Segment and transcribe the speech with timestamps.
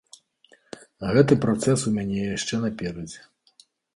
[1.17, 3.21] Гэты працэс у мяне яшчэ наперадзе.